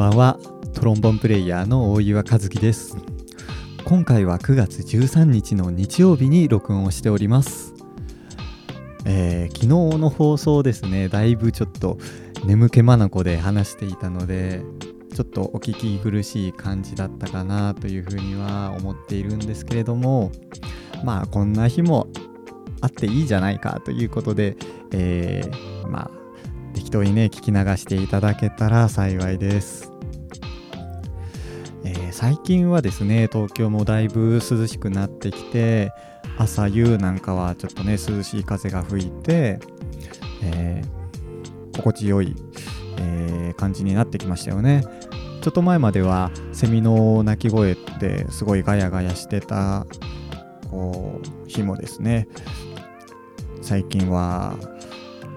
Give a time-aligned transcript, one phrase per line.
[0.00, 0.38] ばんは。
[0.72, 2.96] トロンボンプレイヤーの大岩和樹です。
[3.84, 7.74] 今回は9月13日の日曜日に録音をしております。
[9.04, 9.66] えー、昨日
[9.98, 11.10] の放送ですね。
[11.10, 11.98] だいぶちょっと
[12.46, 14.62] 眠気まなこで話していたので
[15.14, 20.32] ちょっとお聞き苦しい感じだったかなというふうには思っているんですけれども
[21.04, 22.06] まあこんな日も
[22.80, 24.56] あっていいじゃないかということで、
[24.92, 26.19] えー、まあ
[26.90, 29.92] 適当にね聞き流していただけたら幸いです、
[31.84, 35.92] えー、最近はですね東京もだいぶ涼しくなってきて
[36.36, 39.60] 朝夕なんかはちょっとね涼しい風が吹いて、
[40.42, 42.34] えー、心地よい、
[42.98, 44.82] えー、感じになってきましたよね
[45.42, 49.86] ちょっと前まではセミの鳴き声ってすごいガヤガヤしてた
[50.72, 52.26] こう日もですね
[53.62, 54.56] 最近は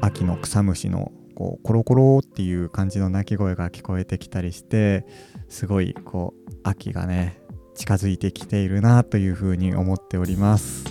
[0.00, 5.06] 秋の草むしのこうコロコロっていう感じの鳴き声が聞こえてきたりして
[5.48, 7.40] すごいこう秋がね
[7.74, 10.84] 近づいてきているなというふうに思っております、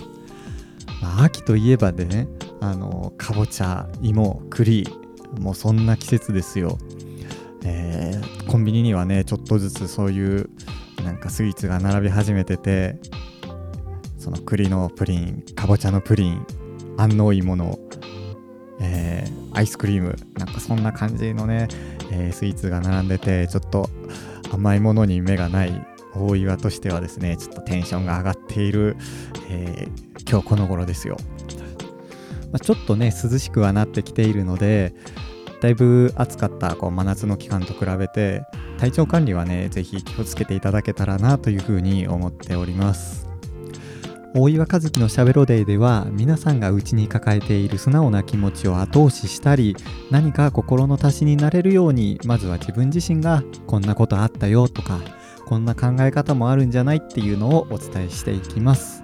[1.00, 2.28] まあ、秋といえばでね
[2.60, 4.86] あのかぼちゃ芋栗
[5.38, 6.78] もうそんな季節ですよ、
[7.64, 10.50] えー、コンビニにはねちょっとずつそういう
[11.02, 12.96] なんかスイーツが並び始めてて
[14.18, 16.46] その栗のプリンかぼちゃのプリン
[16.96, 17.78] 安納芋の、
[18.80, 19.11] えー、
[19.62, 20.16] アイスクリーム。
[20.38, 21.68] なんかそんな感じのね、
[22.10, 23.88] えー、スイーツが並んでてちょっと
[24.50, 28.96] 甘いものに目がない大岩としてはですねちょっとテンションが上がっている、
[29.50, 31.16] えー、今日この頃ですよ、
[32.50, 34.94] まあ、ちょっとね涼しくはなってきているので
[35.60, 38.42] だいぶ暑かったこう真夏の期間と比べて
[38.78, 43.31] 体調管理はね是非気をつけていただけたらなというふうに思っております。
[44.34, 49.76] 大岩和樹のしゃべろデイでは皆さんが内に抱えている素直な気持ちを後押ししたり
[50.10, 55.00] 何か心の足しになれるようにまずは自分自身がこんなことあったよとか
[55.44, 59.02] こんな考え方もあるんじゃないっていうのをお伝えしていきます。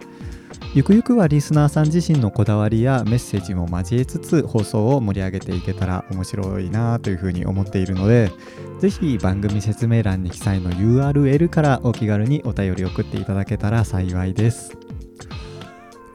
[0.74, 8.30] ゆくゆくはリスナーさん自身のこだわりやメッセージも交えつつ放送を盛り上げていけたら面白いなというふうに思っているので
[8.78, 14.87] ぜひ番組説明欄に記載の URL からお気軽にお便り送っていただけたら幸いです。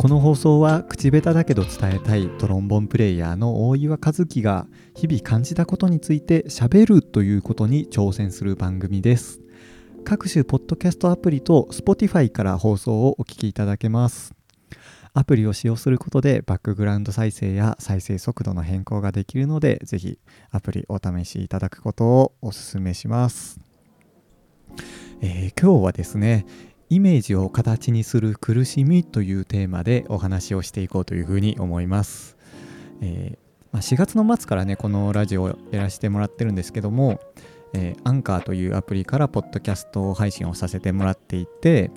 [0.03, 9.39] この放送は口下手だけど伝えたいトロンボンプレイヤーの大岩和樹が日々感じたことについてしゃべるということに挑戦する番組です。
[10.03, 14.35] 各種ポッドキャストアプリと Spotify から放送をお聞きいただけます。
[15.13, 20.19] アプリを使用することでバックグラウンド再生や再生速度の変更ができるのでぜひ
[20.51, 23.57] アプリお試しいただくことをお勧めします、
[25.21, 32.37] えー、今日はですねイメージを形にする苦しみというテーマでお話をしていこうというふうに思います、
[33.01, 33.37] えー
[33.71, 37.19] まあ、4月の末からねこのラジオをやらせてもらってるんですけども、
[37.73, 41.89] えー、アンカーというアプリからポッドキャスト配信をさせてもらっていて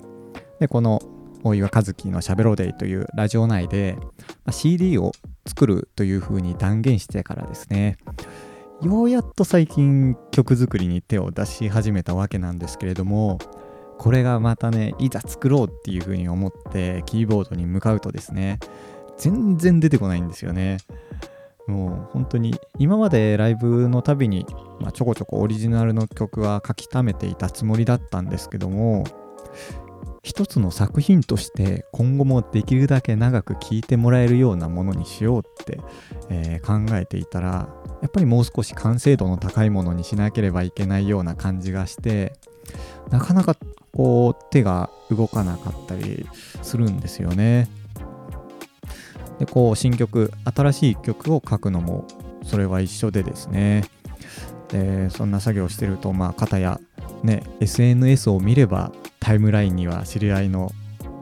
[0.59, 0.99] でこの
[1.43, 3.99] 大岩和樹のしゃべろうデイというラジオ内で、
[4.45, 5.11] ま、CD を
[5.45, 7.99] 作るというふうに断言してからですね
[8.81, 13.37] ようやっと最近曲作りに手を出し始めたわけなんですけれども
[13.97, 18.59] これがまたねいざ作ろうっていうふうに思ってキーボードに向かうとですね
[19.17, 20.77] 全然出てこないんですよね。
[21.67, 24.45] もう本当に今までライブのたびに、
[24.79, 29.03] まあ、ちょこちょこオリジナルの曲は書き溜めていたつもりだったんですけども
[30.23, 35.79] 一つの作品として今後もできるだけ長く聴いてもらえるようなものにしようって、
[36.29, 37.69] えー、考えていたら
[38.01, 42.33] やっぱりもう少し完成度の高いものにしなければいけないような感じがして
[43.09, 43.55] なかなか
[43.93, 46.27] こう手が動かなかったり
[46.61, 47.67] するんですよね。
[49.39, 52.05] でこう新曲新しい曲を書くのも
[52.43, 53.83] それは一緒でですね
[54.69, 56.79] でそんな作業してるとまあ片や
[57.23, 60.71] ね SNS を見ればタイムラインには知り合いの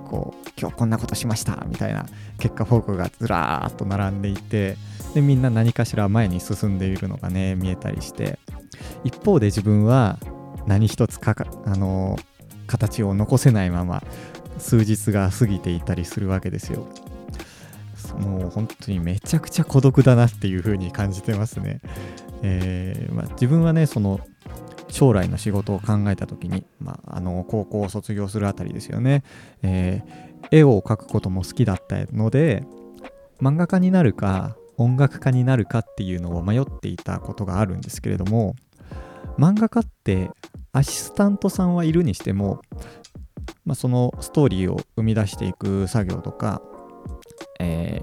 [0.05, 2.05] こう今日こんなことしましたみたいな
[2.39, 4.77] 結果報告がずらーっと並んでいて
[5.13, 8.39] でみんな何かしら前に進んでいるのがね見えたりして
[9.03, 10.17] 一方で自分は
[10.67, 12.17] 何一つかか、あの
[12.67, 14.03] 形を残せないまま
[14.57, 16.87] 数日が過ぎていたりするわけですよ。
[18.19, 21.81] もう本当にめちゃくちゃ孤独だなっていう風に感じてますね。
[22.43, 24.19] えー、まあ、自分はねその
[24.89, 29.23] 将来の仕事を考えた時に、まあ、あの高校を卒業するあたりですよね、
[29.63, 32.63] えー、絵を描くことも好きだったので
[33.41, 38.55] 漫画家になるか音楽家になるかっていうのを迷っていたことがあるんですけれども
[39.37, 40.29] 漫画家って
[40.75, 42.61] アシスタントさんはいるにしても、
[43.65, 46.61] まあ、そのストーリーを生み出していく作業とか、
[47.61, 48.01] え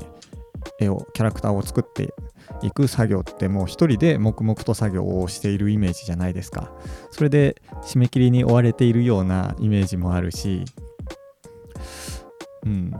[0.80, 2.14] ー、絵をキャラクターを作って
[2.62, 6.72] いく作業ってもう一人で黙々と作業をしているイメージじゃないですか。
[7.10, 10.64] それで締め切りに追われているようなイメージもあるし。
[12.64, 12.92] うん。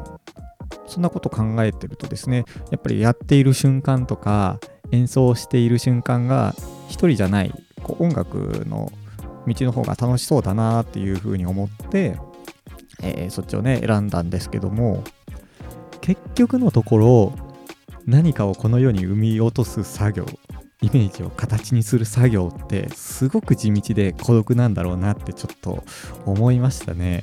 [0.87, 4.59] そんなこと考えてるとですねやっぱりやっている瞬間とか
[4.91, 6.55] 演奏している瞬間が
[6.89, 7.53] 一人じゃない
[7.83, 8.93] こう音楽の
[9.47, 12.19] 道の方が楽しそうだなっていうふうに思って、
[13.03, 15.03] えー、そっちをね選んだんですけども
[16.01, 17.33] 結局のところ
[18.07, 20.27] 何かをこの世に生み落とす作業
[20.83, 25.85] イメージを形にする作業ってすごく地道で孤独なんだろうなってちょっと
[26.27, 27.23] 思いましたね。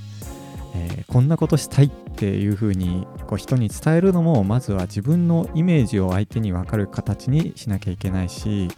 [0.75, 8.69] えー、こんなことしたいっていう風にこう人に伝えるのもまずは自分のイメージを相手に分かる形にしなきゃいけないし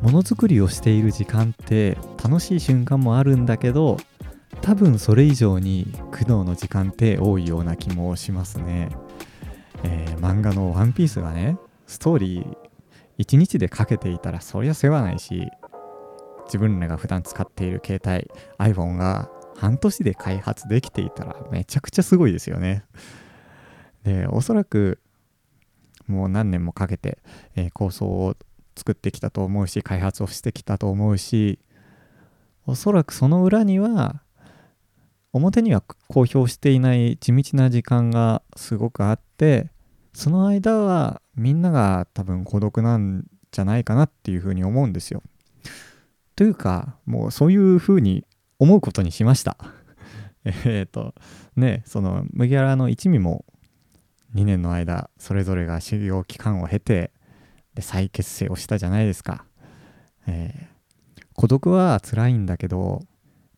[0.00, 3.96] ものづくりをしている時間って楽しい瞬間もあるんだけど
[4.62, 8.90] 多分それ以上に苦悩の時間って多いような気もしますね。
[9.82, 12.56] えー、漫画の「ワンピースがねストーリー
[13.18, 15.48] 1日でかけていたらそりゃ世話ないし
[16.46, 18.30] 自分らが普段使っている携帯
[18.72, 22.84] iPhone が半年で開発できていたらめちゃくちゃすごいですよね。
[24.04, 25.00] でおそらく
[26.06, 27.18] もう何年もかけて、
[27.56, 28.36] えー、構想を
[28.76, 31.58] 作ってきたと思うし開発をしてきたと思うし
[32.66, 34.22] おそらくその裏には
[35.32, 39.70] 表には公表していない地道な時間がすごくあって
[40.14, 45.22] その間はみんなが多分孤独なんじゃないかなっていうふうに思うんですよ。
[46.34, 48.24] というかもうそういうふうに
[48.58, 49.56] 思うことにしました。
[50.64, 51.14] えっと
[51.54, 53.44] ねその麦わらの一味も
[54.34, 57.10] 2年の間それぞれが修行期間を経て
[57.76, 59.44] で再結成をしたじゃないですか。
[60.26, 63.02] えー、孤独は辛いんだけど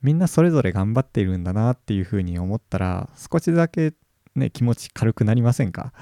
[0.02, 3.94] みんなそれぞれ頑張っているんだなっていうふうに思ったら少しだけ
[4.34, 5.92] ね気持ち軽くなりませんか、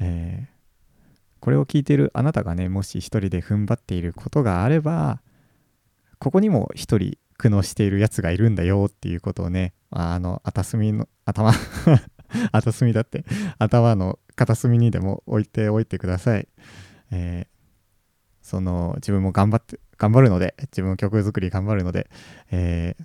[0.00, 5.20] えー、これを聞いているあなたがねもし一人で踏ん張っていることがあれば
[6.18, 11.52] ここにも一人苦悩しているやつがいるんだよっていうことをねあの片隅の頭
[12.52, 13.24] 後隅だって
[13.58, 16.48] 頭の片隅にでも置いておいてください。
[17.10, 22.08] えー、その自分も頑張って頑張るので自分曲作り頑張るので、
[22.50, 22.96] え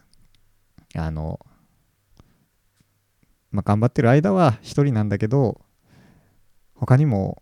[0.93, 1.39] ー、あの
[3.51, 5.61] まあ、頑張ってる間は一人なんだけど
[6.73, 7.41] 他にも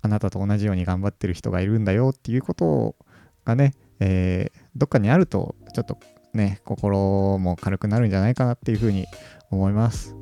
[0.00, 2.96] あなたと同じように頑張ってる人がいるんだよっていうこと
[3.44, 5.98] がね、えー、どっかにあるとちょっと
[6.32, 9.06] ね心も軽くなるんじゃないかなっていうふうに
[9.50, 10.14] 思います。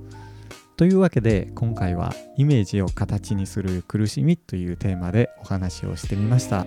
[0.82, 6.66] というわけで今回はイメージを形にする苦しみというテーマでお話をしてみました。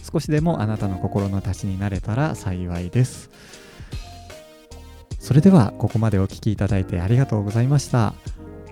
[0.00, 3.30] 少しでもあなたの心の足しになれたら幸いです。
[5.18, 8.14] それではここまでお聴きいただいてありがとうございました。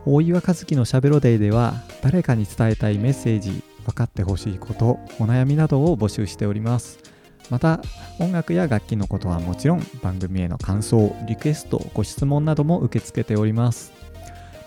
[0.04, 7.00] 大岩和樹のしゃべろデイでは誰かに伝えたいメッセージ分かってほしいことお悩みなどを募集しております。
[7.50, 7.80] また
[8.20, 14.05] 音楽や楽器のことはもちろん番組への感想リクエストご質問なども受け付けております。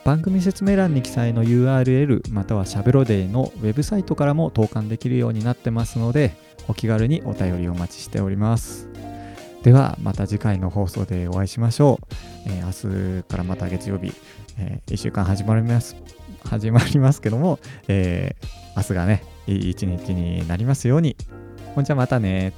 [0.10, 6.34] 番組説明欄に記載の URL またはしゃべろデイのウェブサイトからも投函できるようになってますので
[6.68, 8.90] お気軽にお便りお待ちしております。
[9.62, 12.16] ではまた次回の放送でお会いしましょう、
[12.48, 14.12] えー、明日からまた月曜日、
[14.58, 15.96] えー、1週間始まります
[16.44, 21.18] 始まりますけども、えー、明日がねいい一日になりますように。
[21.76, 22.54] ほんじゃまたね